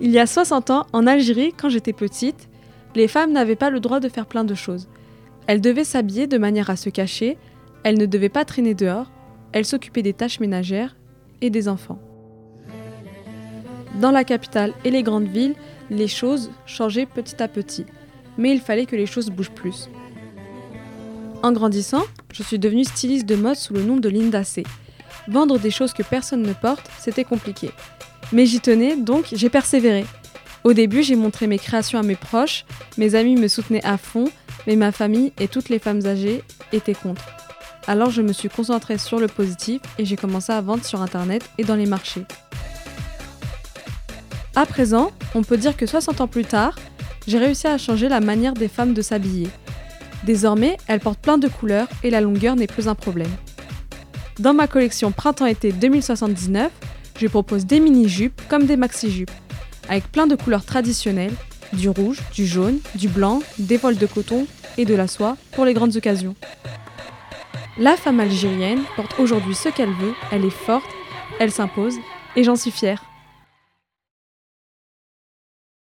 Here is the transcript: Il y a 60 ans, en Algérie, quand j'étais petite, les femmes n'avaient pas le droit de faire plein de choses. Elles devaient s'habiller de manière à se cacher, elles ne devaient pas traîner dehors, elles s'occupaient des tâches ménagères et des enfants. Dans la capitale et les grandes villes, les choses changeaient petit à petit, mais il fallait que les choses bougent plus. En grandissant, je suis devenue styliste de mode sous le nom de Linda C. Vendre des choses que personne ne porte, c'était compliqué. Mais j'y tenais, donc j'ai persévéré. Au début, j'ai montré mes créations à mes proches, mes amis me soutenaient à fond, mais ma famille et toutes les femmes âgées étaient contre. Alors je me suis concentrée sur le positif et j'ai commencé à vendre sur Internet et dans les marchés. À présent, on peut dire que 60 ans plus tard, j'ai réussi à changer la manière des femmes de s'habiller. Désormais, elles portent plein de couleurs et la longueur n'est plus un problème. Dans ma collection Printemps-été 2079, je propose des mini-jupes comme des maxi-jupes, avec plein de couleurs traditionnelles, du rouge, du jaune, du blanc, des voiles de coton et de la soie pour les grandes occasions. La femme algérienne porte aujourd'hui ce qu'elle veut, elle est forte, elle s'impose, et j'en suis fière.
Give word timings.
Il 0.00 0.10
y 0.10 0.18
a 0.18 0.26
60 0.26 0.70
ans, 0.70 0.86
en 0.92 1.06
Algérie, 1.06 1.54
quand 1.56 1.70
j'étais 1.70 1.94
petite, 1.94 2.50
les 2.94 3.08
femmes 3.08 3.32
n'avaient 3.32 3.56
pas 3.56 3.70
le 3.70 3.80
droit 3.80 3.98
de 3.98 4.10
faire 4.10 4.26
plein 4.26 4.44
de 4.44 4.54
choses. 4.54 4.88
Elles 5.46 5.62
devaient 5.62 5.84
s'habiller 5.84 6.26
de 6.26 6.36
manière 6.36 6.68
à 6.68 6.76
se 6.76 6.90
cacher, 6.90 7.38
elles 7.82 7.98
ne 7.98 8.04
devaient 8.04 8.28
pas 8.28 8.44
traîner 8.44 8.74
dehors, 8.74 9.10
elles 9.52 9.64
s'occupaient 9.64 10.02
des 10.02 10.12
tâches 10.12 10.38
ménagères 10.38 10.96
et 11.40 11.48
des 11.48 11.66
enfants. 11.66 11.98
Dans 14.00 14.10
la 14.10 14.24
capitale 14.24 14.74
et 14.84 14.90
les 14.90 15.02
grandes 15.02 15.28
villes, 15.28 15.54
les 15.88 16.08
choses 16.08 16.50
changeaient 16.66 17.06
petit 17.06 17.42
à 17.42 17.48
petit, 17.48 17.86
mais 18.36 18.52
il 18.52 18.60
fallait 18.60 18.84
que 18.84 18.96
les 18.96 19.06
choses 19.06 19.30
bougent 19.30 19.50
plus. 19.50 19.88
En 21.42 21.52
grandissant, 21.52 22.02
je 22.34 22.42
suis 22.42 22.58
devenue 22.58 22.84
styliste 22.84 23.24
de 23.24 23.36
mode 23.36 23.56
sous 23.56 23.72
le 23.72 23.82
nom 23.82 23.96
de 23.96 24.10
Linda 24.10 24.44
C. 24.44 24.64
Vendre 25.28 25.58
des 25.58 25.70
choses 25.70 25.94
que 25.94 26.02
personne 26.02 26.42
ne 26.42 26.52
porte, 26.52 26.90
c'était 26.98 27.24
compliqué. 27.24 27.70
Mais 28.32 28.46
j'y 28.46 28.60
tenais, 28.60 28.96
donc 28.96 29.26
j'ai 29.32 29.48
persévéré. 29.48 30.04
Au 30.64 30.72
début, 30.72 31.02
j'ai 31.02 31.16
montré 31.16 31.46
mes 31.46 31.58
créations 31.58 31.98
à 31.98 32.02
mes 32.02 32.16
proches, 32.16 32.64
mes 32.98 33.14
amis 33.14 33.36
me 33.36 33.48
soutenaient 33.48 33.84
à 33.84 33.96
fond, 33.96 34.28
mais 34.66 34.76
ma 34.76 34.90
famille 34.90 35.32
et 35.38 35.48
toutes 35.48 35.68
les 35.68 35.78
femmes 35.78 36.04
âgées 36.06 36.42
étaient 36.72 36.94
contre. 36.94 37.24
Alors 37.86 38.10
je 38.10 38.20
me 38.20 38.32
suis 38.32 38.48
concentrée 38.48 38.98
sur 38.98 39.20
le 39.20 39.28
positif 39.28 39.80
et 39.98 40.04
j'ai 40.04 40.16
commencé 40.16 40.52
à 40.52 40.60
vendre 40.60 40.84
sur 40.84 41.02
Internet 41.02 41.48
et 41.56 41.64
dans 41.64 41.76
les 41.76 41.86
marchés. 41.86 42.24
À 44.56 44.66
présent, 44.66 45.12
on 45.34 45.42
peut 45.42 45.56
dire 45.56 45.76
que 45.76 45.86
60 45.86 46.20
ans 46.20 46.26
plus 46.26 46.44
tard, 46.44 46.74
j'ai 47.28 47.38
réussi 47.38 47.66
à 47.66 47.78
changer 47.78 48.08
la 48.08 48.20
manière 48.20 48.54
des 48.54 48.68
femmes 48.68 48.94
de 48.94 49.02
s'habiller. 49.02 49.48
Désormais, 50.24 50.76
elles 50.88 51.00
portent 51.00 51.20
plein 51.20 51.38
de 51.38 51.46
couleurs 51.46 51.88
et 52.02 52.10
la 52.10 52.20
longueur 52.20 52.56
n'est 52.56 52.66
plus 52.66 52.88
un 52.88 52.94
problème. 52.94 53.30
Dans 54.40 54.54
ma 54.54 54.66
collection 54.66 55.12
Printemps-été 55.12 55.72
2079, 55.72 56.72
je 57.18 57.26
propose 57.26 57.66
des 57.66 57.80
mini-jupes 57.80 58.40
comme 58.48 58.66
des 58.66 58.76
maxi-jupes, 58.76 59.30
avec 59.88 60.10
plein 60.10 60.26
de 60.26 60.36
couleurs 60.36 60.64
traditionnelles, 60.64 61.34
du 61.72 61.88
rouge, 61.88 62.20
du 62.32 62.46
jaune, 62.46 62.78
du 62.94 63.08
blanc, 63.08 63.40
des 63.58 63.76
voiles 63.76 63.98
de 63.98 64.06
coton 64.06 64.46
et 64.78 64.84
de 64.84 64.94
la 64.94 65.08
soie 65.08 65.36
pour 65.52 65.64
les 65.64 65.74
grandes 65.74 65.96
occasions. 65.96 66.34
La 67.78 67.96
femme 67.96 68.20
algérienne 68.20 68.80
porte 68.94 69.18
aujourd'hui 69.18 69.54
ce 69.54 69.68
qu'elle 69.68 69.92
veut, 69.92 70.14
elle 70.32 70.44
est 70.44 70.50
forte, 70.50 70.88
elle 71.38 71.52
s'impose, 71.52 71.96
et 72.34 72.44
j'en 72.44 72.56
suis 72.56 72.70
fière. 72.70 73.02